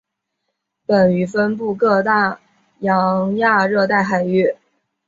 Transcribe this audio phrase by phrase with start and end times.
[0.87, 2.39] 本鱼分布各大
[2.79, 4.55] 洋亚热带海域。